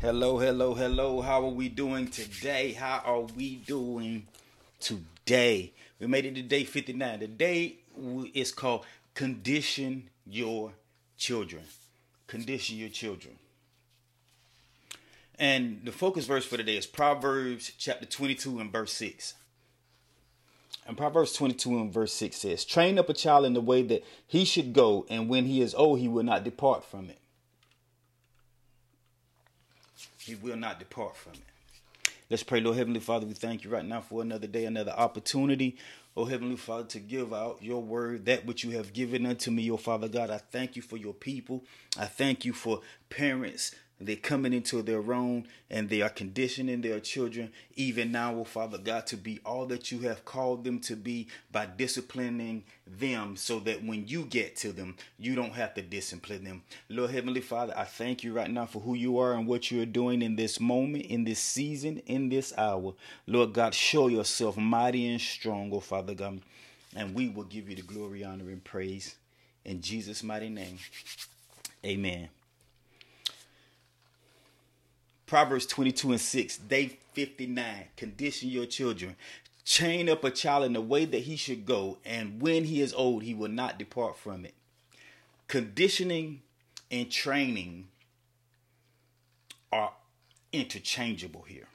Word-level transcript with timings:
Hello, 0.00 0.38
hello, 0.38 0.74
hello. 0.74 1.20
How 1.22 1.42
are 1.42 1.50
we 1.50 1.68
doing 1.68 2.06
today? 2.06 2.70
How 2.70 3.02
are 3.04 3.22
we 3.22 3.56
doing 3.56 4.28
today? 4.78 5.72
We 5.98 6.06
made 6.06 6.24
it 6.24 6.36
to 6.36 6.42
day 6.42 6.62
59. 6.62 7.18
Today 7.18 7.78
day 7.98 8.30
is 8.32 8.52
called 8.52 8.86
Condition 9.14 10.08
Your 10.24 10.74
Children. 11.16 11.64
Condition 12.28 12.76
Your 12.76 12.90
Children. 12.90 13.40
And 15.36 15.80
the 15.82 15.90
focus 15.90 16.26
verse 16.26 16.46
for 16.46 16.58
today 16.58 16.76
is 16.76 16.86
Proverbs 16.86 17.72
chapter 17.76 18.06
22 18.06 18.60
and 18.60 18.70
verse 18.70 18.92
6. 18.92 19.34
And 20.86 20.96
Proverbs 20.96 21.32
22 21.32 21.76
and 21.76 21.92
verse 21.92 22.12
6 22.12 22.36
says, 22.36 22.64
Train 22.64 23.00
up 23.00 23.08
a 23.08 23.14
child 23.14 23.46
in 23.46 23.54
the 23.54 23.60
way 23.60 23.82
that 23.82 24.04
he 24.28 24.44
should 24.44 24.74
go, 24.74 25.06
and 25.10 25.28
when 25.28 25.46
he 25.46 25.60
is 25.60 25.74
old, 25.74 25.98
he 25.98 26.06
will 26.06 26.22
not 26.22 26.44
depart 26.44 26.84
from 26.84 27.10
it. 27.10 27.18
He 30.28 30.34
will 30.34 30.56
not 30.56 30.78
depart 30.78 31.16
from 31.16 31.32
it. 31.32 32.12
Let's 32.28 32.42
pray, 32.42 32.60
Lord 32.60 32.76
Heavenly 32.76 33.00
Father. 33.00 33.24
We 33.24 33.32
thank 33.32 33.64
you 33.64 33.70
right 33.70 33.84
now 33.84 34.02
for 34.02 34.20
another 34.20 34.46
day, 34.46 34.66
another 34.66 34.90
opportunity, 34.90 35.78
oh 36.14 36.26
Heavenly 36.26 36.56
Father, 36.56 36.84
to 36.88 36.98
give 36.98 37.32
out 37.32 37.62
your 37.62 37.82
word, 37.82 38.26
that 38.26 38.44
which 38.44 38.62
you 38.62 38.72
have 38.72 38.92
given 38.92 39.24
unto 39.24 39.50
me, 39.50 39.70
oh 39.70 39.78
Father 39.78 40.06
God. 40.06 40.28
I 40.28 40.36
thank 40.36 40.76
you 40.76 40.82
for 40.82 40.98
your 40.98 41.14
people. 41.14 41.64
I 41.98 42.04
thank 42.04 42.44
you 42.44 42.52
for 42.52 42.82
parents 43.08 43.74
they're 44.00 44.16
coming 44.16 44.52
into 44.52 44.82
their 44.82 45.12
own 45.12 45.46
and 45.70 45.88
they 45.88 46.02
are 46.02 46.08
conditioning 46.08 46.80
their 46.80 47.00
children 47.00 47.52
even 47.74 48.12
now, 48.12 48.34
oh 48.36 48.44
Father 48.44 48.78
God, 48.78 49.06
to 49.08 49.16
be 49.16 49.40
all 49.44 49.66
that 49.66 49.90
you 49.90 50.00
have 50.00 50.24
called 50.24 50.64
them 50.64 50.78
to 50.80 50.94
be 50.94 51.26
by 51.50 51.66
disciplining 51.66 52.64
them 52.86 53.36
so 53.36 53.58
that 53.60 53.84
when 53.84 54.06
you 54.06 54.24
get 54.24 54.56
to 54.56 54.72
them, 54.72 54.96
you 55.18 55.34
don't 55.34 55.54
have 55.54 55.74
to 55.74 55.82
discipline 55.82 56.44
them. 56.44 56.62
Lord 56.88 57.10
Heavenly 57.10 57.40
Father, 57.40 57.74
I 57.76 57.84
thank 57.84 58.22
you 58.22 58.32
right 58.32 58.50
now 58.50 58.66
for 58.66 58.80
who 58.80 58.94
you 58.94 59.18
are 59.18 59.32
and 59.32 59.46
what 59.46 59.70
you 59.70 59.82
are 59.82 59.86
doing 59.86 60.22
in 60.22 60.36
this 60.36 60.60
moment, 60.60 61.06
in 61.06 61.24
this 61.24 61.40
season, 61.40 61.98
in 62.06 62.28
this 62.28 62.52
hour. 62.56 62.94
Lord 63.26 63.52
God, 63.52 63.74
show 63.74 64.08
yourself 64.08 64.56
mighty 64.56 65.10
and 65.10 65.20
strong, 65.20 65.70
oh 65.72 65.80
Father 65.80 66.14
God, 66.14 66.40
and 66.94 67.14
we 67.14 67.28
will 67.28 67.44
give 67.44 67.68
you 67.68 67.76
the 67.76 67.82
glory, 67.82 68.24
honor, 68.24 68.50
and 68.50 68.62
praise. 68.62 69.16
In 69.64 69.82
Jesus' 69.82 70.22
mighty 70.22 70.48
name, 70.48 70.78
amen. 71.84 72.28
Proverbs 75.28 75.66
22 75.66 76.12
and 76.12 76.20
6, 76.20 76.56
day 76.56 76.98
59. 77.12 77.84
Condition 77.98 78.48
your 78.48 78.64
children. 78.64 79.14
Chain 79.62 80.08
up 80.08 80.24
a 80.24 80.30
child 80.30 80.64
in 80.64 80.72
the 80.72 80.80
way 80.80 81.04
that 81.04 81.20
he 81.20 81.36
should 81.36 81.66
go, 81.66 81.98
and 82.02 82.40
when 82.40 82.64
he 82.64 82.80
is 82.80 82.94
old, 82.94 83.22
he 83.22 83.34
will 83.34 83.50
not 83.50 83.78
depart 83.78 84.16
from 84.16 84.46
it. 84.46 84.54
Conditioning 85.46 86.40
and 86.90 87.10
training 87.10 87.88
are 89.70 89.92
interchangeable 90.50 91.42
here. 91.42 91.68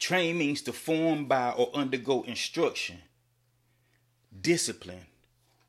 Train 0.00 0.38
means 0.38 0.62
to 0.62 0.72
form 0.72 1.26
by 1.26 1.52
or 1.52 1.70
undergo 1.72 2.22
instruction, 2.24 2.98
discipline, 4.38 5.06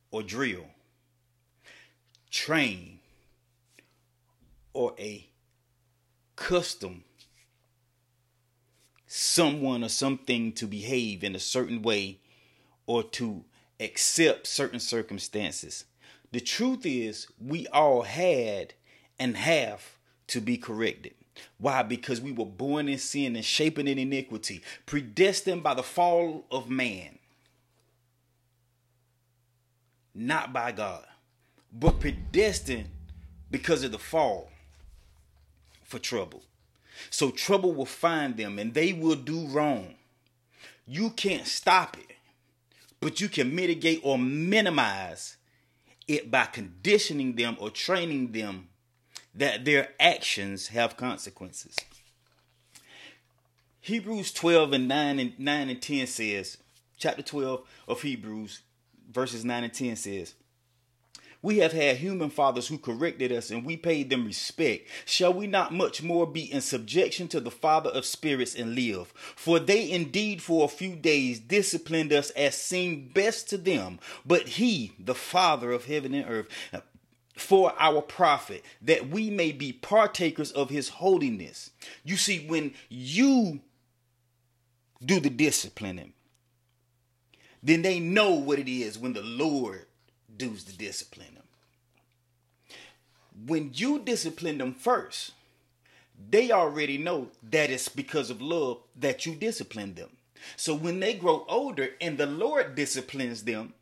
or 0.10 0.24
drill. 0.24 0.66
Train 2.32 2.98
or 4.74 4.96
a 4.98 5.28
custom 6.38 7.04
someone 9.08 9.84
or 9.84 9.90
something 9.90 10.54
to 10.54 10.68
behave 10.68 11.24
in 11.24 11.36
a 11.36 11.40
certain 11.40 11.82
way 11.82 12.20
or 12.86 13.04
to 13.04 13.44
accept 13.80 14.48
certain 14.48 14.80
circumstances. 14.80 15.86
The 16.32 16.40
truth 16.40 16.86
is, 16.86 17.28
we 17.40 17.68
all 17.68 18.04
had 18.04 18.74
and 19.18 19.36
have 19.36 19.98
to 20.28 20.42
be 20.42 20.58
corrected. 20.58 21.14
Why? 21.58 21.84
Because 21.84 22.20
we 22.20 22.32
were 22.32 22.46
born 22.46 22.90
in 22.90 22.98
sin 22.98 23.36
and 23.36 23.46
shaping 23.46 23.88
in 23.88 23.98
iniquity, 23.98 24.62
predestined 24.86 25.64
by 25.64 25.74
the 25.74 25.84
fall 25.84 26.46
of 26.52 26.70
man, 26.70 27.20
not 30.14 30.52
by 30.52 30.72
God, 30.72 31.06
but 31.72 32.00
predestined 32.00 32.90
because 33.50 33.84
of 33.84 33.92
the 33.92 34.00
fall 34.00 34.50
for 35.88 35.98
trouble. 35.98 36.44
So 37.10 37.32
trouble 37.32 37.74
will 37.74 37.86
find 37.86 38.38
them 38.38 38.60
and 38.60 38.74
they 38.74 38.94
will 38.94 39.16
do 39.16 39.48
wrong. 39.48 39.96
You 40.86 41.10
can't 41.12 41.48
stop 41.48 41.98
it, 41.98 42.16
but 43.00 43.22
you 43.22 43.30
can 43.30 43.56
mitigate 43.56 44.02
or 44.04 44.18
minimize 44.20 45.38
it 46.08 46.30
by 46.30 46.46
conditioning 46.46 47.36
them 47.36 47.58
or 47.60 47.70
training 47.70 48.34
them 48.34 48.68
that 49.34 49.66
their 49.66 49.90
actions 50.00 50.68
have 50.68 50.98
consequences. 50.98 51.76
Hebrews 53.82 54.34
12 54.34 54.74
and 54.74 54.88
9 54.88 55.20
and 55.20 55.40
9 55.40 55.70
and 55.70 55.82
10 55.82 56.08
says, 56.08 56.58
chapter 56.98 57.22
12 57.22 57.62
of 57.88 58.02
Hebrews, 58.02 58.62
verses 59.10 59.46
9 59.46 59.64
and 59.64 59.74
10 59.74 59.96
says, 59.96 60.34
we 61.42 61.60
have 61.60 61.72
had 61.72 61.98
human 61.98 62.30
fathers 62.30 62.68
who 62.68 62.78
corrected 62.78 63.32
us 63.32 63.52
and 63.52 63.66
we 63.66 63.78
paid 63.78 64.10
them 64.10 64.26
respect. 64.26 64.88
Shall 65.06 65.34
we 65.34 65.48
not 65.48 65.74
much 65.74 66.02
more 66.02 66.26
be 66.26 66.52
in 66.52 66.62
subjection 66.62 67.28
to 67.30 67.40
the 67.40 67.52
Father 67.52 67.90
of 67.90 68.06
spirits 68.06 68.56
and 68.56 68.76
live? 68.76 69.14
For 69.36 69.60
they 69.60 69.90
indeed 69.90 70.42
for 70.42 70.66
a 70.66 70.70
few 70.70 70.96
days 70.96 71.40
disciplined 71.40 72.12
us 72.12 72.32
as 72.32 72.56
seemed 72.56 73.14
best 73.14 73.50
to 73.50 73.58
them, 73.58 74.00
but 74.26 74.48
he, 74.48 74.94
the 75.00 75.16
Father 75.16 75.72
of 75.72 75.86
heaven 75.86 76.14
and 76.14 76.30
earth, 76.30 76.48
for 77.36 77.74
our 77.78 78.02
profit, 78.02 78.64
that 78.82 79.10
we 79.10 79.30
may 79.30 79.52
be 79.52 79.72
partakers 79.72 80.52
of 80.52 80.70
his 80.70 80.90
holiness. 80.90 81.72
You 82.04 82.18
see, 82.18 82.46
when 82.48 82.74
you 82.90 83.62
do 85.04 85.20
the 85.20 85.30
disciplining, 85.30 86.14
then 87.62 87.82
they 87.82 88.00
know 88.00 88.32
what 88.32 88.60
it 88.60 88.70
is 88.70 88.98
when 88.98 89.14
the 89.14 89.24
Lord 89.24 89.87
does 90.38 90.64
to 90.66 90.78
discipline 90.78 91.36
them. 91.36 91.44
When 93.46 93.72
you 93.74 94.00
discipline 94.00 94.58
them 94.58 94.74
first, 94.74 95.32
they 96.30 96.52
already 96.52 96.98
know 96.98 97.30
that 97.44 97.70
it's 97.70 97.90
because 97.90 98.30
of 98.30 98.42
love 98.42 98.80
that 99.00 99.26
you 99.26 99.36
discipline 99.36 99.94
them. 99.94 100.10
So 100.56 100.74
when 100.74 101.00
they 101.00 101.14
grow 101.14 101.46
older 101.48 101.90
and 102.02 102.18
the 102.18 102.26
Lord 102.26 102.76
disciplines 102.76 103.44
them, 103.44 103.74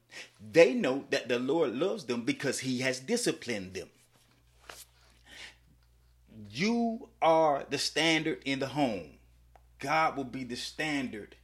they 0.51 0.73
know 0.73 1.05
that 1.09 1.27
the 1.27 1.39
Lord 1.39 1.75
loves 1.75 2.05
them 2.05 2.21
because 2.21 2.59
he 2.59 2.79
has 2.79 2.99
disciplined 2.99 3.73
them. 3.73 3.89
You 6.51 7.09
are 7.21 7.65
the 7.69 7.77
standard 7.77 8.41
in 8.45 8.59
the 8.59 8.67
home. 8.67 9.11
God 9.79 10.17
will 10.17 10.23
be 10.23 10.43
the 10.43 10.55
standard 10.55 11.35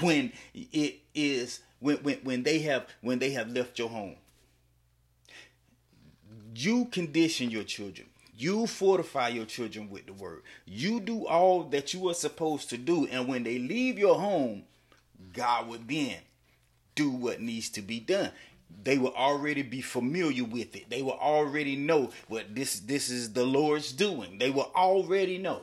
when 0.00 0.32
it 0.54 1.00
is 1.14 1.60
when, 1.80 1.96
when, 1.98 2.18
when 2.18 2.42
they 2.42 2.60
have 2.60 2.86
when 3.00 3.18
they 3.18 3.30
have 3.30 3.50
left 3.50 3.78
your 3.78 3.88
home. 3.88 4.16
You 6.54 6.86
condition 6.86 7.50
your 7.50 7.64
children. 7.64 8.08
You 8.36 8.66
fortify 8.66 9.28
your 9.28 9.44
children 9.44 9.90
with 9.90 10.06
the 10.06 10.12
word. 10.12 10.42
You 10.66 11.00
do 11.00 11.26
all 11.26 11.64
that 11.64 11.94
you 11.94 12.08
are 12.08 12.14
supposed 12.14 12.70
to 12.70 12.78
do. 12.78 13.06
And 13.06 13.28
when 13.28 13.44
they 13.44 13.58
leave 13.58 13.98
your 13.98 14.18
home, 14.18 14.64
God 15.32 15.68
will 15.68 15.80
then 15.86 16.16
do 16.94 17.10
what 17.10 17.40
needs 17.40 17.68
to 17.70 17.82
be 17.82 18.00
done. 18.00 18.30
They 18.82 18.98
will 18.98 19.14
already 19.14 19.62
be 19.62 19.80
familiar 19.80 20.44
with 20.44 20.74
it. 20.74 20.88
They 20.90 21.02
will 21.02 21.12
already 21.12 21.76
know 21.76 22.10
what 22.28 22.54
this 22.54 22.80
this 22.80 23.10
is 23.10 23.32
the 23.32 23.44
Lord's 23.44 23.92
doing. 23.92 24.38
They 24.38 24.50
will 24.50 24.72
already 24.74 25.38
know. 25.38 25.60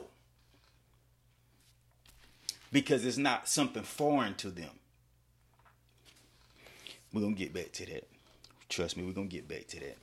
Because 2.72 3.04
it's 3.04 3.18
not 3.18 3.48
something 3.48 3.82
foreign 3.82 4.34
to 4.36 4.50
them. 4.50 4.70
We're 7.12 7.22
to 7.22 7.32
get 7.32 7.52
back 7.52 7.72
to 7.72 7.86
that. 7.86 8.06
Trust 8.68 8.96
me, 8.96 9.02
we're 9.04 9.12
to 9.12 9.24
get 9.24 9.48
back 9.48 9.66
to 9.68 9.80
that. 9.80 9.98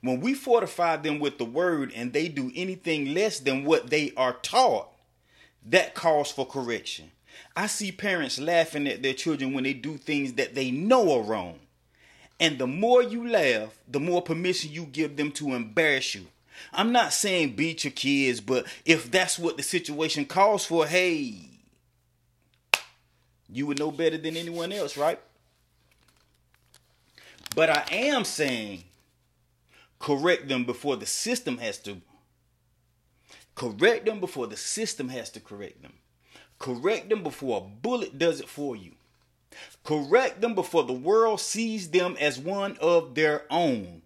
When 0.00 0.20
we 0.20 0.34
fortify 0.34 0.96
them 0.96 1.18
with 1.18 1.38
the 1.38 1.44
word 1.44 1.92
and 1.94 2.12
they 2.12 2.28
do 2.28 2.52
anything 2.54 3.14
less 3.14 3.40
than 3.40 3.64
what 3.64 3.90
they 3.90 4.12
are 4.16 4.34
taught, 4.34 4.88
that 5.66 5.94
calls 5.94 6.30
for 6.30 6.46
correction. 6.46 7.10
I 7.56 7.66
see 7.66 7.92
parents 7.92 8.38
laughing 8.38 8.86
at 8.86 9.02
their 9.02 9.14
children 9.14 9.52
when 9.52 9.64
they 9.64 9.72
do 9.72 9.96
things 9.96 10.34
that 10.34 10.54
they 10.54 10.70
know 10.70 11.18
are 11.18 11.22
wrong. 11.22 11.58
And 12.40 12.58
the 12.58 12.66
more 12.66 13.02
you 13.02 13.28
laugh, 13.28 13.76
the 13.88 14.00
more 14.00 14.22
permission 14.22 14.72
you 14.72 14.84
give 14.84 15.16
them 15.16 15.32
to 15.32 15.54
embarrass 15.54 16.14
you. 16.14 16.26
I'm 16.72 16.92
not 16.92 17.12
saying 17.12 17.54
beat 17.54 17.84
your 17.84 17.92
kids, 17.92 18.40
but 18.40 18.66
if 18.84 19.10
that's 19.10 19.38
what 19.38 19.56
the 19.56 19.62
situation 19.62 20.24
calls 20.24 20.64
for, 20.64 20.86
hey, 20.86 21.34
you 23.50 23.66
would 23.66 23.78
know 23.78 23.90
better 23.90 24.18
than 24.18 24.36
anyone 24.36 24.72
else, 24.72 24.96
right? 24.96 25.18
But 27.54 27.70
I 27.70 27.84
am 27.90 28.24
saying 28.24 28.84
correct 29.98 30.48
them 30.48 30.64
before 30.64 30.96
the 30.96 31.06
system 31.06 31.58
has 31.58 31.78
to 31.78 32.00
correct 33.54 34.06
them 34.06 34.20
before 34.20 34.46
the 34.46 34.56
system 34.56 35.08
has 35.08 35.30
to 35.30 35.40
correct 35.40 35.82
them. 35.82 35.94
Correct 36.58 37.08
them 37.08 37.22
before 37.22 37.58
a 37.58 37.60
bullet 37.60 38.18
does 38.18 38.40
it 38.40 38.48
for 38.48 38.76
you. 38.76 38.92
Correct 39.84 40.40
them 40.40 40.54
before 40.54 40.84
the 40.84 40.92
world 40.92 41.40
sees 41.40 41.90
them 41.90 42.16
as 42.20 42.38
one 42.38 42.76
of 42.80 43.14
their 43.14 43.44
own. 43.50 44.02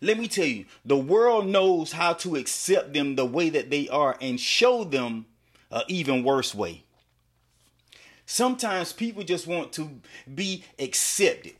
let 0.00 0.18
me 0.18 0.28
tell 0.28 0.46
you, 0.46 0.64
the 0.84 0.96
world 0.96 1.46
knows 1.46 1.92
how 1.92 2.14
to 2.14 2.36
accept 2.36 2.94
them 2.94 3.16
the 3.16 3.26
way 3.26 3.50
that 3.50 3.68
they 3.68 3.86
are 3.88 4.16
and 4.20 4.40
show 4.40 4.82
them 4.82 5.26
an 5.70 5.82
even 5.88 6.24
worse 6.24 6.54
way. 6.54 6.84
Sometimes 8.24 8.94
people 8.94 9.22
just 9.24 9.46
want 9.46 9.72
to 9.74 10.00
be 10.32 10.64
accepted 10.78 11.56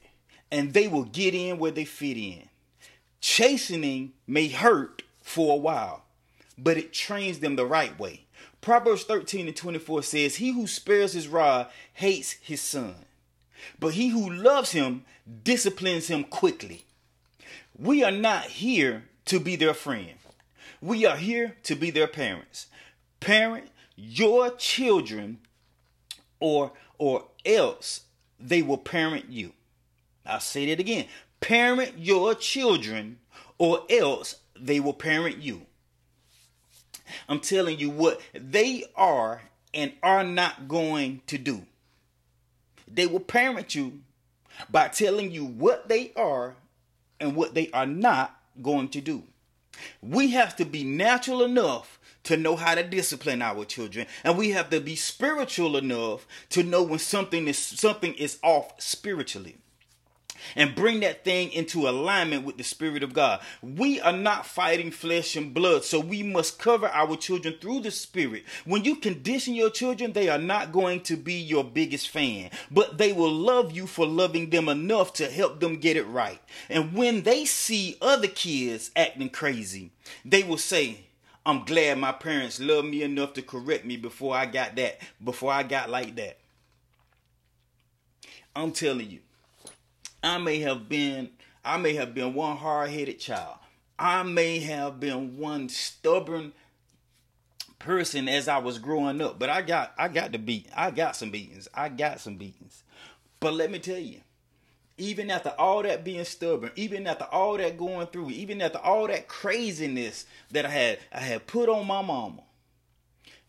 and 0.51 0.73
they 0.73 0.89
will 0.89 1.05
get 1.05 1.35
in 1.35 1.59
where 1.59 1.71
they 1.73 1.85
fit 1.85 2.17
in. 2.17 2.49
Chastening 3.21 4.13
may 4.27 4.49
hurt 4.49 5.03
for 5.23 5.55
a 5.55 5.59
while, 5.59 6.05
but 6.57 6.77
it 6.77 6.93
trains 6.93 7.41
them 7.41 7.57
the 7.57 7.67
right 7.67 7.99
way. 7.99 8.25
Proverbs 8.61 9.05
13 9.05 9.47
and 9.47 9.57
24 9.57 10.03
says, 10.03 10.37
He 10.37 10.53
who 10.53 10.67
spares 10.67 11.13
his 11.13 11.29
rod 11.29 11.69
hates 11.95 12.33
his 12.33 12.61
son, 12.61 12.95
but 13.79 13.95
he 13.95 14.09
who 14.09 14.31
loves 14.31 14.73
him 14.73 15.05
disciplines 15.45 16.09
him 16.09 16.25
quickly. 16.25 16.85
We 17.79 18.05
are 18.05 18.11
not 18.11 18.45
here 18.45 19.05
to 19.27 19.41
be 19.41 19.57
their 19.57 19.75
friend. 19.75 20.15
We 20.81 21.07
are 21.07 21.17
here 21.17 21.57
to 21.65 21.75
be 21.75 21.91
their 21.91 22.07
parents. 22.07 22.67
Parent 23.21 23.71
your 23.97 24.51
children 24.57 25.39
or 26.39 26.73
or 26.99 27.27
else 27.45 28.03
they 28.39 28.63
will 28.63 28.79
parent 28.79 29.27
you. 29.31 29.53
I'll 30.25 30.41
say 30.41 30.67
that 30.67 30.81
again. 30.81 31.07
Parent 31.41 31.99
your 31.99 32.35
children 32.35 33.19
or 33.59 33.85
else 33.91 34.37
they 34.59 34.81
will 34.81 34.93
parent 34.93 35.39
you. 35.39 35.63
I'm 37.29 37.41
telling 37.41 37.79
you 37.79 37.91
what 37.91 38.21
they 38.35 38.85
are 38.95 39.43
and 39.75 39.93
are 40.03 40.25
not 40.25 40.69
going 40.69 41.23
to 41.27 41.39
do. 41.39 41.67
They 42.87 43.07
will 43.07 43.21
parent 43.21 43.75
you 43.75 44.01
by 44.69 44.89
telling 44.89 45.31
you 45.31 45.45
what 45.45 45.89
they 45.89 46.13
are 46.17 46.57
and 47.19 47.37
what 47.37 47.55
they 47.55 47.71
are 47.73 47.87
not 47.87 48.37
going 48.61 48.89
to 48.91 49.01
do. 49.01 49.25
We 50.03 50.31
have 50.33 50.57
to 50.57 50.65
be 50.65 50.85
natural 50.85 51.43
enough 51.43 51.99
to 52.25 52.37
know 52.37 52.57
how 52.57 52.75
to 52.75 52.83
discipline 52.83 53.41
our 53.41 53.65
children 53.65 54.07
and 54.25 54.37
we 54.37 54.51
have 54.51 54.69
to 54.71 54.81
be 54.81 54.95
spiritual 54.95 55.77
enough 55.77 56.27
to 56.51 56.63
know 56.63 56.83
when 56.83 56.99
something 56.99 57.49
is 57.49 57.57
something 57.59 58.13
is 58.15 58.39
off 58.43 58.79
spiritually 58.79 59.57
and 60.57 60.75
bring 60.75 61.01
that 61.01 61.25
thing 61.25 61.53
into 61.53 61.89
alignment 61.89 62.45
with 62.45 62.57
the 62.57 62.65
Spirit 62.65 63.03
of 63.03 63.13
God. 63.13 63.41
We 63.63 64.01
are 64.01 64.17
not 64.17 64.47
fighting 64.47 64.91
flesh 64.91 65.37
and 65.37 65.55
blood, 65.55 65.85
so 65.85 66.01
we 66.01 66.23
must 66.23 66.59
cover 66.59 66.89
our 66.89 67.17
children 67.17 67.57
through 67.61 67.81
the 67.81 67.91
Spirit. 67.91 68.45
When 68.65 68.85
you 68.85 68.97
condition 68.97 69.55
your 69.55 69.71
children, 69.71 70.13
they 70.13 70.29
are 70.29 70.39
not 70.39 70.73
going 70.73 71.01
to 71.03 71.17
be 71.17 71.35
your 71.35 71.65
biggest 71.65 72.09
fan, 72.09 72.51
but 72.71 72.99
they 72.99 73.13
will 73.13 73.33
love 73.33 73.73
you 73.73 73.87
for 73.87 74.07
loving 74.07 74.51
them 74.51 74.69
enough 74.69 75.13
to 75.15 75.31
help 75.31 75.61
them 75.61 75.77
get 75.77 75.97
it 75.97 76.07
right. 76.07 76.41
And 76.69 76.95
when 76.95 77.23
they 77.23 77.45
see 77.45 77.97
other 78.01 78.29
kids 78.29 78.91
acting 78.97 79.31
crazy, 79.31 79.93
they 80.25 80.43
will 80.43 80.59
say, 80.59 81.07
I'm 81.47 81.65
glad 81.65 81.99
my 81.99 82.13
parents 82.13 82.61
loved 82.61 82.89
me 82.89 83.03
enough 83.03 83.33
to 83.35 83.43
correct 83.43 83.85
me 83.85 83.97
before 83.97 84.37
I 84.37 84.47
got 84.47 84.77
that, 84.77 85.01
before 85.23 85.53
I 85.53 85.63
got 85.63 85.89
like 85.89 86.15
that. 86.17 86.39
I'm 88.55 88.73
telling 88.73 89.11
you, 89.11 89.21
I 90.23 90.39
may 90.39 90.61
have 90.61 90.89
been 90.89 91.31
I 91.65 91.77
may 91.77 91.95
have 91.95 92.15
been 92.15 92.35
one 92.35 92.57
hard-headed 92.57 93.21
child. 93.21 93.57
I 93.99 94.23
may 94.23 94.61
have 94.61 94.99
been 94.99 95.37
one 95.37 95.69
stubborn 95.69 96.53
person 97.79 98.29
as 98.29 98.49
I 98.49 98.59
was 98.59 98.79
growing 98.79 99.21
up, 99.21 99.39
but 99.39 99.51
I 99.51 99.63
got 99.63 99.93
I 99.99 100.09
got 100.09 100.33
to 100.33 100.39
beat 100.39 100.69
I 100.75 100.91
got 100.91 101.17
some 101.17 101.31
beatings. 101.31 101.69
I 101.75 101.89
got 101.89 102.21
some 102.21 102.37
beatings. 102.37 102.83
But 103.41 103.55
let 103.55 103.71
me 103.71 103.79
tell 103.79 103.99
you, 103.99 104.21
even 104.99 105.31
after 105.31 105.51
all 105.59 105.83
that 105.83 106.05
being 106.05 106.25
stubborn, 106.25 106.73
even 106.77 107.07
after 107.07 107.25
all 107.25 107.57
that 107.57 107.79
going 107.79 108.07
through, 108.09 108.31
even 108.31 108.61
after 108.61 108.79
all 108.79 109.07
that 109.07 109.29
craziness 109.29 110.27
that 110.51 110.67
I 110.67 110.71
had 110.71 110.99
I 111.13 111.21
had 111.21 111.47
put 111.47 111.69
on 111.69 111.87
my 111.87 112.03
mama, 112.03 112.43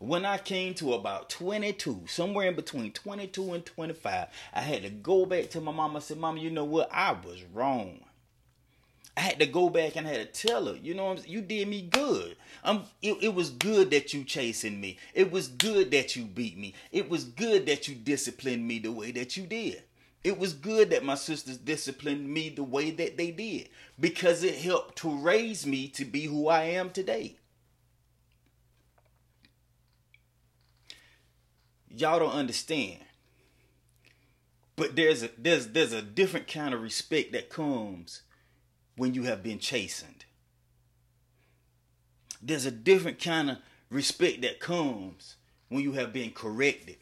when 0.02 0.24
I 0.24 0.38
came 0.38 0.74
to 0.74 0.94
about 0.94 1.30
22, 1.30 2.02
somewhere 2.08 2.48
in 2.48 2.56
between 2.56 2.90
22 2.90 3.54
and 3.54 3.64
25, 3.64 4.26
I 4.52 4.60
had 4.60 4.82
to 4.82 4.90
go 4.90 5.24
back 5.26 5.50
to 5.50 5.60
my 5.60 5.70
mama 5.70 5.96
and 5.96 6.02
say, 6.02 6.16
Mama, 6.16 6.40
you 6.40 6.50
know 6.50 6.64
what? 6.64 6.88
I 6.92 7.12
was 7.12 7.44
wrong. 7.54 8.00
I 9.16 9.20
had 9.20 9.38
to 9.38 9.46
go 9.46 9.70
back 9.70 9.94
and 9.94 10.08
I 10.08 10.10
had 10.10 10.34
to 10.34 10.46
tell 10.48 10.66
her, 10.66 10.74
you 10.74 10.94
know, 10.94 11.16
you 11.24 11.40
did 11.40 11.68
me 11.68 11.82
good. 11.82 12.36
Um, 12.64 12.84
it, 13.00 13.18
it 13.22 13.34
was 13.34 13.50
good 13.50 13.92
that 13.92 14.12
you 14.12 14.24
chasing 14.24 14.80
me. 14.80 14.98
It 15.14 15.30
was 15.30 15.46
good 15.46 15.92
that 15.92 16.16
you 16.16 16.24
beat 16.24 16.58
me. 16.58 16.74
It 16.90 17.08
was 17.08 17.22
good 17.22 17.66
that 17.66 17.86
you 17.86 17.94
disciplined 17.94 18.66
me 18.66 18.80
the 18.80 18.90
way 18.90 19.12
that 19.12 19.36
you 19.36 19.46
did. 19.46 19.82
It 20.24 20.36
was 20.36 20.52
good 20.52 20.90
that 20.90 21.04
my 21.04 21.14
sisters 21.14 21.58
disciplined 21.58 22.28
me 22.28 22.48
the 22.48 22.64
way 22.64 22.90
that 22.90 23.16
they 23.16 23.30
did 23.30 23.68
because 24.00 24.42
it 24.42 24.56
helped 24.56 24.96
to 24.98 25.16
raise 25.16 25.64
me 25.64 25.86
to 25.88 26.04
be 26.04 26.22
who 26.24 26.48
I 26.48 26.64
am 26.64 26.90
today. 26.90 27.36
Y'all 31.96 32.18
don't 32.18 32.32
understand. 32.32 32.98
But 34.76 34.96
there's 34.96 35.22
a 35.22 35.30
there's 35.38 35.68
there's 35.68 35.92
a 35.92 36.02
different 36.02 36.48
kind 36.48 36.74
of 36.74 36.82
respect 36.82 37.32
that 37.32 37.50
comes 37.50 38.22
when 38.96 39.14
you 39.14 39.24
have 39.24 39.42
been 39.42 39.58
chastened. 39.58 40.24
There's 42.42 42.66
a 42.66 42.70
different 42.70 43.22
kind 43.22 43.50
of 43.50 43.58
respect 43.90 44.42
that 44.42 44.58
comes 44.58 45.36
when 45.68 45.82
you 45.82 45.92
have 45.92 46.12
been 46.12 46.32
corrected. 46.32 46.96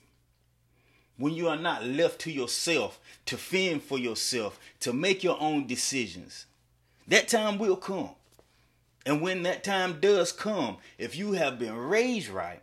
When 1.16 1.34
you 1.34 1.48
are 1.48 1.56
not 1.56 1.84
left 1.84 2.20
to 2.20 2.32
yourself 2.32 2.98
to 3.26 3.36
fend 3.36 3.82
for 3.82 3.98
yourself, 3.98 4.58
to 4.80 4.92
make 4.92 5.22
your 5.22 5.40
own 5.40 5.66
decisions. 5.66 6.46
That 7.06 7.28
time 7.28 7.58
will 7.58 7.76
come. 7.76 8.10
And 9.06 9.20
when 9.20 9.42
that 9.44 9.64
time 9.64 10.00
does 10.00 10.32
come, 10.32 10.78
if 10.98 11.16
you 11.16 11.32
have 11.32 11.58
been 11.58 11.76
raised 11.76 12.28
right, 12.28 12.62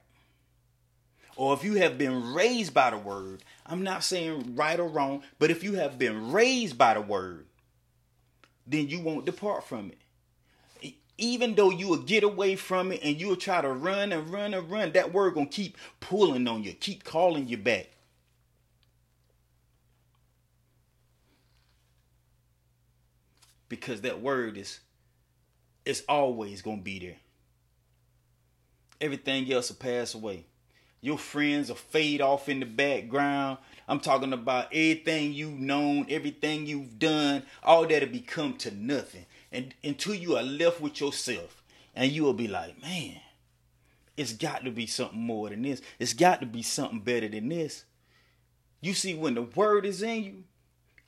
or 1.37 1.53
if 1.53 1.63
you 1.63 1.75
have 1.75 1.99
been 1.99 2.33
raised 2.33 2.73
by 2.73 2.89
the 2.89 2.97
word, 2.97 3.43
I'm 3.65 3.83
not 3.83 4.03
saying 4.03 4.55
right 4.55 4.79
or 4.79 4.87
wrong, 4.87 5.21
but 5.37 5.51
if 5.51 5.63
you 5.63 5.73
have 5.75 5.99
been 5.99 6.31
raised 6.31 6.77
by 6.77 6.95
the 6.95 7.01
word, 7.01 7.45
then 8.65 8.89
you 8.89 8.99
won't 8.99 9.25
depart 9.25 9.63
from 9.63 9.91
it. 9.91 10.95
Even 11.19 11.55
though 11.55 11.69
you 11.69 11.87
will 11.87 11.97
get 11.97 12.23
away 12.23 12.55
from 12.55 12.91
it 12.91 13.01
and 13.03 13.19
you'll 13.19 13.35
try 13.35 13.61
to 13.61 13.69
run 13.69 14.11
and 14.11 14.29
run 14.29 14.53
and 14.53 14.69
run, 14.69 14.91
that 14.93 15.13
word 15.13 15.35
gonna 15.35 15.45
keep 15.45 15.77
pulling 15.99 16.47
on 16.47 16.63
you, 16.63 16.73
keep 16.73 17.03
calling 17.03 17.47
you 17.47 17.57
back. 17.57 17.87
Because 23.69 24.01
that 24.01 24.21
word 24.21 24.57
is 24.57 24.79
it's 25.85 26.01
always 26.09 26.63
gonna 26.63 26.81
be 26.81 26.99
there. 26.99 27.17
Everything 28.99 29.51
else 29.51 29.69
will 29.69 29.77
pass 29.77 30.15
away. 30.15 30.45
Your 31.01 31.17
friends 31.17 31.69
will 31.69 31.75
fade 31.75 32.21
off 32.21 32.49
in 32.49 32.59
the 32.59 32.65
background. 32.65 33.59
I'm 33.87 33.99
talking 33.99 34.33
about 34.33 34.67
everything 34.73 35.33
you've 35.33 35.59
known, 35.59 36.07
everything 36.09 36.65
you've 36.65 36.99
done, 36.99 37.43
all 37.63 37.85
that'll 37.85 38.09
become 38.09 38.57
to 38.57 38.75
nothing. 38.75 39.25
And 39.51 39.73
until 39.83 40.15
you 40.15 40.35
are 40.35 40.43
left 40.43 40.81
with 40.81 40.99
yourself, 40.99 41.63
and 41.95 42.11
you 42.11 42.23
will 42.23 42.33
be 42.33 42.47
like, 42.47 42.81
man, 42.81 43.19
it's 44.17 44.33
got 44.33 44.65
to 44.65 44.71
be 44.71 44.85
something 44.85 45.19
more 45.19 45.49
than 45.49 45.61
this. 45.61 45.81
It's 45.99 46.13
got 46.13 46.41
to 46.41 46.45
be 46.45 46.63
something 46.63 46.99
better 46.99 47.27
than 47.27 47.49
this. 47.49 47.85
You 48.81 48.93
see, 48.93 49.15
when 49.15 49.35
the 49.35 49.43
word 49.43 49.85
is 49.85 50.01
in 50.01 50.23
you, 50.23 50.43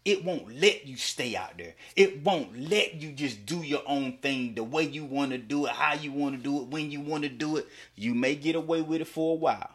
it 0.06 0.24
won't 0.24 0.60
let 0.60 0.88
you 0.88 0.96
stay 0.96 1.36
out 1.36 1.58
there. 1.58 1.76
It 1.96 2.24
won't 2.24 2.58
let 2.58 2.96
you 2.96 3.12
just 3.12 3.46
do 3.46 3.58
your 3.58 3.84
own 3.86 4.18
thing 4.18 4.56
the 4.56 4.64
way 4.64 4.84
you 4.84 5.04
want 5.04 5.32
to 5.32 5.38
do 5.38 5.66
it, 5.66 5.72
how 5.72 5.94
you 5.94 6.12
want 6.12 6.36
to 6.36 6.42
do 6.42 6.62
it, 6.62 6.68
when 6.68 6.90
you 6.90 7.02
want 7.02 7.24
to 7.24 7.30
do 7.30 7.58
it. 7.58 7.68
You 7.96 8.16
may 8.16 8.36
get 8.36 8.56
away 8.56 8.82
with 8.82 9.02
it 9.02 9.08
for 9.08 9.34
a 9.34 9.36
while. 9.36 9.70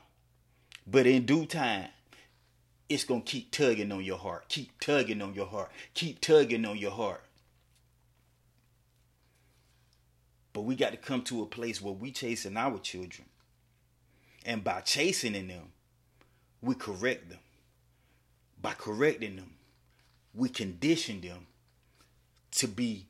But 0.87 1.07
in 1.07 1.25
due 1.25 1.47
time, 1.47 1.89
it's 2.89 3.05
going 3.05 3.23
to 3.23 3.31
keep 3.31 3.51
tugging 3.51 3.91
on 3.91 4.05
your 4.05 4.19
heart, 4.19 4.49
keep 4.49 4.79
tugging 4.79 5.23
on 5.23 5.35
your 5.35 5.47
heart, 5.47 5.71
keep 5.95 6.21
tugging 6.21 6.65
on 6.65 6.77
your 6.77 6.91
heart. 6.91 7.23
But 10.53 10.63
we 10.63 10.77
got 10.77 10.93
to 10.93 10.97
come 10.97 11.23
to 11.23 11.43
a 11.43 11.47
place 11.47 11.83
where 11.83 11.95
we 11.95 12.13
chasing 12.13 12.57
our 12.57 12.79
children. 12.79 13.27
And 14.45 14.63
by 14.63 14.83
chasing 14.83 15.33
them, 15.33 15.73
we 16.61 16.75
correct 16.75 17.31
them. 17.31 17.41
By 18.61 18.73
correcting 18.73 19.37
them, 19.37 19.55
we 20.35 20.49
condition 20.49 21.21
them 21.21 21.47
to 22.53 22.69
be 22.69 23.07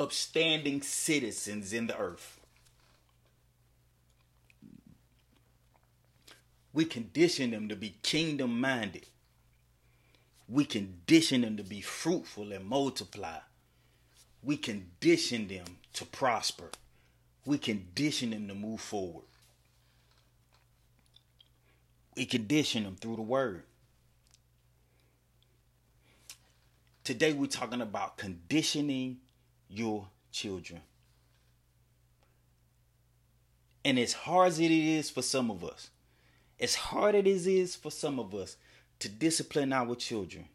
upstanding 0.00 0.82
citizens 0.82 1.72
in 1.72 1.86
the 1.86 1.96
earth. 1.96 2.40
We 6.76 6.84
condition 6.84 7.52
them 7.52 7.70
to 7.70 7.74
be 7.74 7.96
kingdom 8.02 8.60
minded. 8.60 9.06
We 10.46 10.66
condition 10.66 11.40
them 11.40 11.56
to 11.56 11.62
be 11.62 11.80
fruitful 11.80 12.52
and 12.52 12.66
multiply. 12.66 13.38
We 14.42 14.58
condition 14.58 15.48
them 15.48 15.64
to 15.94 16.04
prosper. 16.04 16.68
We 17.46 17.56
condition 17.56 18.28
them 18.28 18.46
to 18.48 18.54
move 18.54 18.82
forward. 18.82 19.24
We 22.14 22.26
condition 22.26 22.84
them 22.84 22.96
through 22.96 23.16
the 23.16 23.22
word. 23.22 23.62
Today 27.04 27.32
we're 27.32 27.46
talking 27.46 27.80
about 27.80 28.18
conditioning 28.18 29.16
your 29.70 30.08
children. 30.30 30.82
And 33.82 33.98
as 33.98 34.12
hard 34.12 34.48
as 34.48 34.60
it 34.60 34.70
is 34.70 35.08
for 35.08 35.22
some 35.22 35.50
of 35.50 35.64
us, 35.64 35.88
as 36.58 36.74
hard 36.74 37.14
as 37.14 37.46
it 37.46 37.50
is 37.50 37.76
for 37.76 37.90
some 37.90 38.18
of 38.18 38.34
us 38.34 38.56
to 38.98 39.08
discipline 39.08 39.72
our 39.72 39.94
children, 39.94 40.46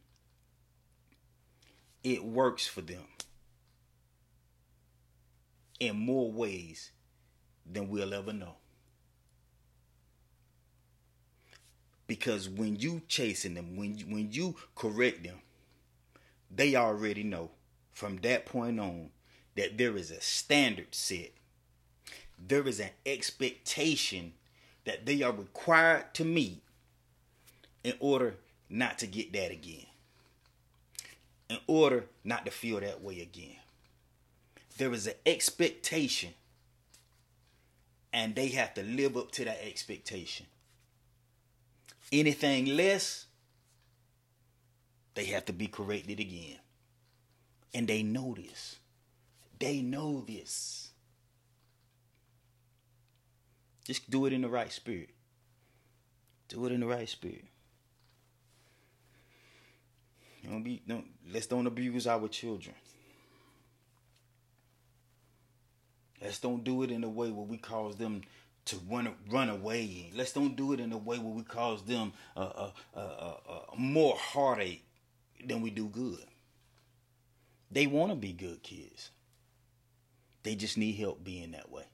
it 2.04 2.24
works 2.24 2.68
for 2.68 2.82
them 2.82 3.04
in 5.80 5.98
more 5.98 6.32
ways 6.32 6.92
than 7.72 7.90
we'll 7.90 8.14
ever 8.14 8.34
know. 8.34 8.56
Because 12.08 12.50
when 12.50 12.76
you 12.76 13.02
chasing 13.08 13.54
them, 13.54 13.78
when 13.78 13.98
you, 13.98 14.06
when 14.06 14.32
you 14.32 14.56
correct 14.76 15.24
them, 15.24 15.42
they 16.54 16.76
already 16.76 17.24
know 17.24 17.52
from 17.92 18.18
that 18.18 18.46
point 18.46 18.80
on 18.80 19.12
that 19.56 19.78
there 19.78 19.96
is 19.96 20.12
a 20.12 20.20
standard 20.20 20.94
set 20.94 21.32
there 22.48 22.68
is 22.68 22.80
an 22.80 22.90
expectation 23.06 24.34
that 24.86 25.06
they 25.06 25.22
are 25.22 25.32
required 25.32 26.14
to 26.16 26.26
meet 26.26 26.62
in 27.84 27.94
order 28.00 28.36
not 28.70 29.00
to 29.00 29.08
get 29.08 29.34
that 29.34 29.52
again. 29.52 29.86
In 31.50 31.58
order 31.68 32.06
not 32.24 32.46
to 32.46 32.52
feel 32.52 32.80
that 32.80 33.02
way 33.02 33.22
again. 33.22 33.58
There 34.78 34.94
is 34.94 35.06
an 35.08 35.14
expectation, 35.26 36.34
and 38.14 38.36
they 38.36 38.48
have 38.50 38.74
to 38.76 38.84
live 38.84 39.18
up 39.18 39.32
to 39.34 39.46
that 39.46 39.60
expectation. 39.66 40.46
Anything 42.12 42.66
less, 42.66 43.26
they 45.14 45.26
have 45.26 45.46
to 45.46 45.54
be 45.54 45.68
corrected 45.68 46.20
again. 46.20 46.58
And 47.74 47.88
they 47.88 48.04
know 48.04 48.36
this. 48.36 48.78
They 49.60 49.82
know 49.82 50.24
this. 50.28 50.81
Just 53.84 54.10
do 54.10 54.26
it 54.26 54.34
in 54.34 54.42
the 54.42 54.50
right 54.50 54.72
spirit. 54.72 55.10
Do 56.48 56.66
it 56.66 56.72
in 56.72 56.82
the 56.82 56.88
right 56.88 57.10
spirit. 57.10 57.46
Don't 60.44 60.64
be 60.64 60.82
don't 60.88 61.06
let's 61.32 61.46
don't 61.46 61.68
abuse 61.68 62.08
our 62.08 62.28
children. 62.28 62.76
Let's 66.22 66.40
don't 66.40 66.64
do 66.64 66.84
it 66.84 66.92
in 66.92 67.04
a 67.04 67.10
way 67.10 67.32
where 67.32 67.46
we 67.46 67.58
cause 67.58 67.96
them 67.96 68.22
to 68.66 68.78
run 68.90 69.14
run 69.30 69.50
away. 69.50 70.12
Let's 70.16 70.34
don't 70.34 70.56
do 70.56 70.74
it 70.74 70.80
in 70.80 70.92
a 70.92 70.98
way 70.98 71.18
where 71.18 71.34
we 71.34 71.44
cause 71.44 71.84
them 71.84 72.14
a, 72.36 72.42
a, 72.42 72.74
a 72.96 73.76
more 73.78 74.16
heartache 74.16 74.84
than 75.46 75.62
we 75.62 75.70
do 75.70 75.88
good. 75.88 76.26
They 77.72 77.88
want 77.88 78.12
to 78.12 78.16
be 78.16 78.34
good 78.34 78.62
kids. 78.62 79.10
They 80.44 80.56
just 80.56 80.78
need 80.78 80.94
help 80.94 81.24
being 81.24 81.52
that 81.52 81.72
way. 81.72 81.86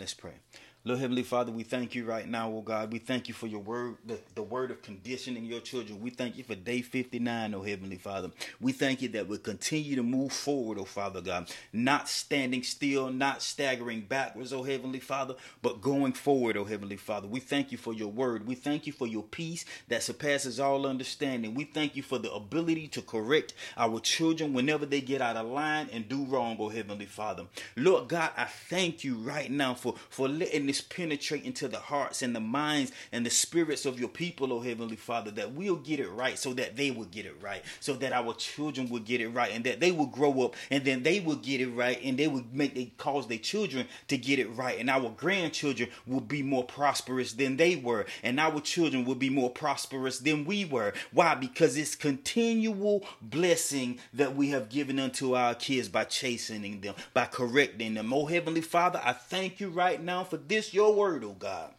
Let's 0.00 0.14
pray. 0.14 0.32
Lord 0.82 0.98
Heavenly 1.00 1.24
Father, 1.24 1.52
we 1.52 1.62
thank 1.62 1.94
you 1.94 2.06
right 2.06 2.26
now, 2.26 2.50
oh 2.50 2.62
God. 2.62 2.90
We 2.90 3.00
thank 3.00 3.28
you 3.28 3.34
for 3.34 3.46
your 3.46 3.60
word, 3.60 3.98
the, 4.06 4.18
the 4.34 4.42
word 4.42 4.70
of 4.70 4.80
conditioning 4.80 5.44
your 5.44 5.60
children. 5.60 6.00
We 6.00 6.08
thank 6.08 6.38
you 6.38 6.44
for 6.44 6.54
day 6.54 6.80
59, 6.80 7.54
oh 7.54 7.62
Heavenly 7.62 7.98
Father. 7.98 8.30
We 8.62 8.72
thank 8.72 9.02
you 9.02 9.10
that 9.10 9.28
we'll 9.28 9.40
continue 9.40 9.94
to 9.96 10.02
move 10.02 10.32
forward, 10.32 10.78
oh 10.78 10.86
Father 10.86 11.20
God, 11.20 11.52
not 11.74 12.08
standing 12.08 12.62
still, 12.62 13.10
not 13.12 13.42
staggering 13.42 14.00
backwards, 14.08 14.54
oh 14.54 14.62
Heavenly 14.62 15.00
Father, 15.00 15.34
but 15.60 15.82
going 15.82 16.14
forward, 16.14 16.56
oh 16.56 16.64
Heavenly 16.64 16.96
Father. 16.96 17.28
We 17.28 17.40
thank 17.40 17.72
you 17.72 17.76
for 17.76 17.92
your 17.92 18.08
word. 18.08 18.46
We 18.46 18.54
thank 18.54 18.86
you 18.86 18.94
for 18.94 19.06
your 19.06 19.24
peace 19.24 19.66
that 19.88 20.02
surpasses 20.02 20.58
all 20.58 20.86
understanding. 20.86 21.54
We 21.54 21.64
thank 21.64 21.94
you 21.94 22.02
for 22.02 22.16
the 22.18 22.32
ability 22.32 22.88
to 22.88 23.02
correct 23.02 23.52
our 23.76 24.00
children 24.00 24.54
whenever 24.54 24.86
they 24.86 25.02
get 25.02 25.20
out 25.20 25.36
of 25.36 25.46
line 25.46 25.90
and 25.92 26.08
do 26.08 26.24
wrong, 26.24 26.56
oh 26.58 26.70
Heavenly 26.70 27.04
Father. 27.04 27.44
Lord 27.76 28.08
God, 28.08 28.30
I 28.34 28.46
thank 28.46 29.04
you 29.04 29.16
right 29.16 29.50
now 29.50 29.74
for, 29.74 29.94
for 30.08 30.26
letting 30.26 30.69
this 30.70 30.80
penetrate 30.80 31.42
into 31.42 31.66
the 31.66 31.80
hearts 31.80 32.22
and 32.22 32.34
the 32.34 32.40
minds 32.40 32.92
and 33.10 33.26
the 33.26 33.30
spirits 33.30 33.86
of 33.86 33.98
your 33.98 34.08
people, 34.08 34.52
oh 34.52 34.60
Heavenly 34.60 34.94
Father, 34.94 35.32
that 35.32 35.50
we'll 35.50 35.74
get 35.74 35.98
it 35.98 36.08
right 36.10 36.38
so 36.38 36.52
that 36.54 36.76
they 36.76 36.92
will 36.92 37.06
get 37.06 37.26
it 37.26 37.34
right, 37.42 37.64
so 37.80 37.94
that 37.94 38.12
our 38.12 38.32
children 38.34 38.88
will 38.88 39.00
get 39.00 39.20
it 39.20 39.30
right, 39.30 39.50
and 39.52 39.64
that 39.64 39.80
they 39.80 39.90
will 39.90 40.06
grow 40.06 40.42
up 40.42 40.54
and 40.70 40.84
then 40.84 41.02
they 41.02 41.18
will 41.18 41.34
get 41.34 41.60
it 41.60 41.70
right, 41.70 42.00
and 42.04 42.16
they 42.16 42.28
will 42.28 42.44
make 42.52 42.76
they 42.76 42.92
cause 42.98 43.26
their 43.26 43.38
children 43.38 43.84
to 44.06 44.16
get 44.16 44.38
it 44.38 44.46
right, 44.50 44.78
and 44.78 44.88
our 44.88 45.10
grandchildren 45.10 45.88
will 46.06 46.20
be 46.20 46.40
more 46.40 46.62
prosperous 46.62 47.32
than 47.32 47.56
they 47.56 47.74
were, 47.74 48.06
and 48.22 48.38
our 48.38 48.60
children 48.60 49.04
will 49.04 49.16
be 49.16 49.28
more 49.28 49.50
prosperous 49.50 50.20
than 50.20 50.44
we 50.44 50.64
were. 50.64 50.92
Why? 51.10 51.34
Because 51.34 51.76
it's 51.76 51.96
continual 51.96 53.04
blessing 53.20 53.98
that 54.14 54.36
we 54.36 54.50
have 54.50 54.68
given 54.68 55.00
unto 55.00 55.34
our 55.34 55.56
kids 55.56 55.88
by 55.88 56.04
chastening 56.04 56.80
them, 56.80 56.94
by 57.12 57.24
correcting 57.24 57.94
them. 57.94 58.12
Oh 58.12 58.26
Heavenly 58.26 58.60
Father, 58.60 59.00
I 59.04 59.14
thank 59.14 59.58
you 59.58 59.68
right 59.68 60.00
now 60.00 60.22
for 60.22 60.36
this 60.36 60.59
this 60.60 60.74
your 60.74 60.92
word, 60.92 61.24
oh 61.24 61.34
God. 61.38 61.70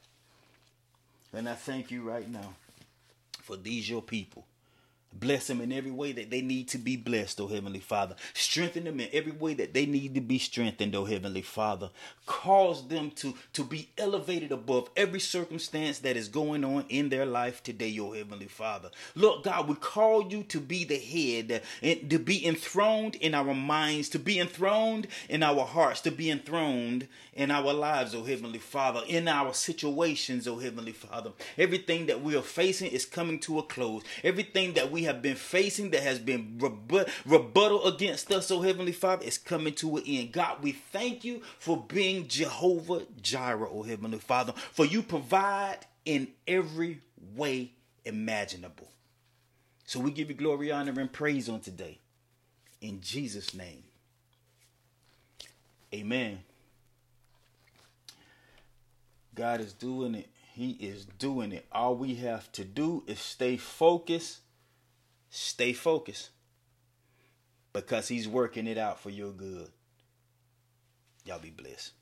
And 1.33 1.47
I 1.47 1.53
thank 1.53 1.91
you 1.91 2.01
right 2.01 2.27
now 2.27 2.55
for 3.43 3.55
these 3.55 3.87
your 3.87 4.01
people 4.01 4.43
Bless 5.13 5.47
them 5.47 5.59
in 5.59 5.73
every 5.73 5.91
way 5.91 6.13
that 6.13 6.31
they 6.31 6.41
need 6.41 6.69
to 6.69 6.77
be 6.77 6.95
blessed, 6.95 7.41
oh 7.41 7.47
Heavenly 7.47 7.81
Father. 7.81 8.15
Strengthen 8.33 8.85
them 8.85 8.99
in 9.01 9.09
every 9.11 9.33
way 9.33 9.53
that 9.55 9.73
they 9.73 9.85
need 9.85 10.15
to 10.15 10.21
be 10.21 10.39
strengthened, 10.39 10.95
oh 10.95 11.03
Heavenly 11.03 11.41
Father. 11.41 11.89
Cause 12.25 12.87
them 12.87 13.11
to, 13.11 13.35
to 13.53 13.63
be 13.63 13.89
elevated 13.97 14.53
above 14.53 14.89
every 14.95 15.19
circumstance 15.19 15.99
that 15.99 16.15
is 16.15 16.29
going 16.29 16.63
on 16.63 16.85
in 16.87 17.09
their 17.09 17.25
life 17.25 17.61
today, 17.61 17.97
oh 17.99 18.13
Heavenly 18.13 18.47
Father. 18.47 18.89
Lord 19.15 19.43
God, 19.43 19.67
we 19.67 19.75
call 19.75 20.31
you 20.31 20.43
to 20.43 20.61
be 20.61 20.85
the 20.85 20.97
head, 20.97 21.61
and 21.81 22.09
to 22.09 22.17
be 22.17 22.45
enthroned 22.45 23.15
in 23.15 23.35
our 23.35 23.53
minds, 23.53 24.07
to 24.09 24.19
be 24.19 24.39
enthroned 24.39 25.07
in 25.27 25.43
our 25.43 25.65
hearts, 25.65 25.99
to 26.01 26.11
be 26.11 26.29
enthroned 26.29 27.07
in 27.33 27.51
our 27.51 27.73
lives, 27.73 28.15
oh 28.15 28.23
Heavenly 28.23 28.59
Father, 28.59 29.01
in 29.07 29.27
our 29.27 29.53
situations, 29.53 30.47
oh 30.47 30.57
Heavenly 30.57 30.93
Father. 30.93 31.31
Everything 31.57 32.05
that 32.05 32.21
we 32.21 32.35
are 32.35 32.41
facing 32.41 32.91
is 32.91 33.05
coming 33.05 33.39
to 33.39 33.59
a 33.59 33.63
close. 33.63 34.03
Everything 34.23 34.73
that 34.73 34.89
we 34.89 35.00
we 35.01 35.05
have 35.05 35.23
been 35.23 35.35
facing 35.35 35.89
that 35.89 36.03
has 36.03 36.19
been 36.19 36.59
rebu- 36.59 37.05
rebuttal 37.25 37.87
against 37.87 38.31
us, 38.31 38.51
oh 38.51 38.61
Heavenly 38.61 38.91
Father, 38.91 39.25
is 39.25 39.39
coming 39.39 39.73
to 39.75 39.97
an 39.97 40.03
end. 40.05 40.31
God, 40.31 40.61
we 40.61 40.73
thank 40.73 41.23
you 41.23 41.41
for 41.57 41.83
being 41.87 42.27
Jehovah 42.27 43.07
Jireh, 43.19 43.67
oh 43.71 43.81
Heavenly 43.81 44.19
Father, 44.19 44.53
for 44.71 44.85
you 44.85 45.01
provide 45.01 45.79
in 46.05 46.27
every 46.47 46.99
way 47.35 47.71
imaginable. 48.05 48.91
So 49.87 49.99
we 49.99 50.11
give 50.11 50.29
you 50.29 50.35
glory, 50.35 50.71
honor, 50.71 50.93
and 51.01 51.11
praise 51.11 51.49
on 51.49 51.61
today. 51.61 51.97
In 52.79 53.01
Jesus' 53.01 53.55
name. 53.55 53.83
Amen. 55.91 56.41
God 59.33 59.61
is 59.61 59.73
doing 59.73 60.13
it. 60.13 60.29
He 60.53 60.73
is 60.73 61.05
doing 61.17 61.53
it. 61.53 61.65
All 61.71 61.95
we 61.95 62.13
have 62.15 62.51
to 62.51 62.63
do 62.63 63.03
is 63.07 63.19
stay 63.19 63.57
focused 63.57 64.41
Stay 65.33 65.71
focused 65.71 66.29
because 67.71 68.09
he's 68.09 68.27
working 68.27 68.67
it 68.67 68.77
out 68.77 68.99
for 68.99 69.09
your 69.09 69.31
good. 69.31 69.69
Y'all 71.25 71.39
be 71.39 71.49
blessed. 71.49 71.93